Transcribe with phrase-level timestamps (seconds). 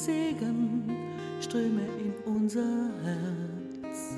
[0.00, 0.84] Segen
[1.42, 4.16] ströme in unser Herz.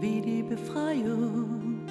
[0.00, 1.84] Wie die Befreiung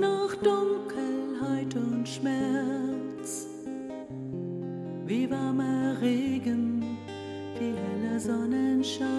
[0.00, 3.46] nach Dunkelheit und Schmerz.
[5.04, 6.96] Wie warmer Regen,
[7.58, 9.10] wie heller Sonnenschein.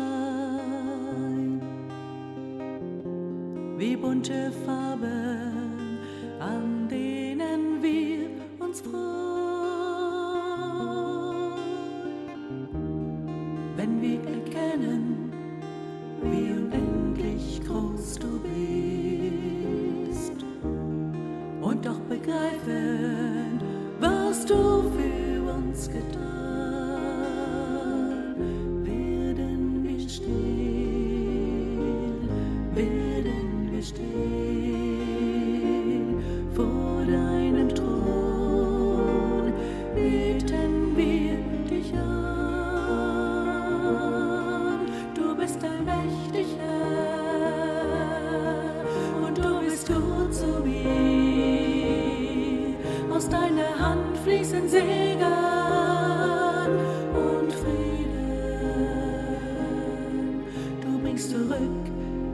[3.78, 6.00] Wie bunte Farben,
[6.40, 8.32] an denen wir
[8.66, 9.27] uns freuen.
[13.88, 15.32] Wenn wir erkennen,
[16.22, 20.34] wie unendlich groß du bist.
[21.62, 23.62] Und doch begreifen,
[24.02, 24.56] was du
[24.92, 26.18] für uns getan,
[28.84, 30.28] werden wir still,
[32.76, 34.04] werden wir still
[36.54, 37.37] vor deinem
[54.48, 55.24] Segen
[57.14, 58.08] und Frieden.
[60.82, 61.60] Du bringst zurück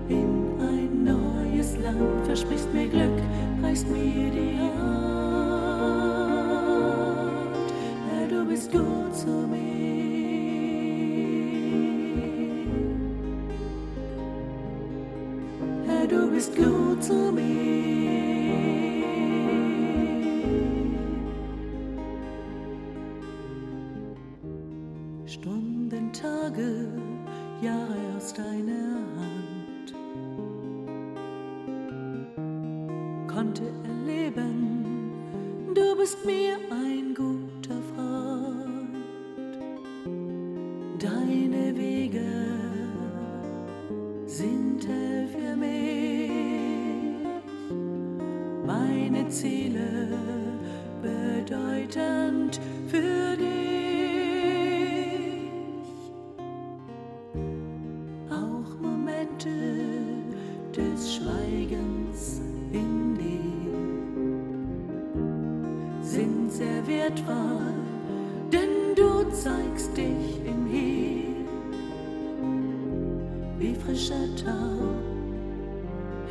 [0.09, 3.19] in ein neues Land, versprichst mir Glück,
[3.63, 4.73] reichst mir die Hand.
[8.11, 9.63] Herr, du bist gut zu mir.
[15.87, 18.92] Herr, du bist gut zu mir.
[26.43, 26.87] Tage,
[27.61, 29.93] Jahre aus deiner Hand
[33.27, 35.11] konnte erleben,
[35.73, 38.97] du bist mir ein guter Freund.
[40.99, 42.25] Deine Wege
[44.25, 46.29] sind hell für mich,
[48.65, 50.09] meine Ziele
[51.01, 52.59] bedeutend
[60.93, 63.73] des Schweigens in dir
[66.01, 67.73] sind sehr wertvoll,
[68.51, 71.23] denn du zeigst dich im Hier
[73.57, 74.93] wie frischer Tau,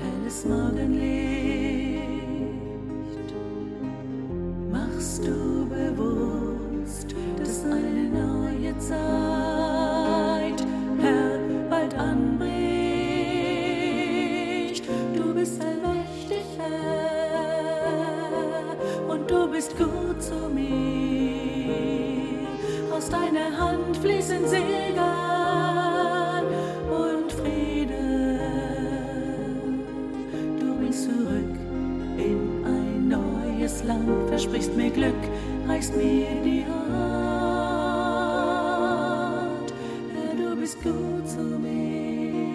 [0.00, 2.02] helles Morgenlicht.
[4.70, 9.01] Machst du bewusst, dass eine neue Zeit,
[19.62, 21.70] bist gut zu mir.
[22.92, 24.98] Aus deiner Hand fließen Segen
[26.90, 28.40] und Frieden.
[30.58, 31.54] Du bringst zurück
[32.18, 35.14] in ein neues Land, versprichst mir Glück,
[35.68, 36.82] reichst mir die Hand.
[40.36, 42.51] Du bist gut zu mir.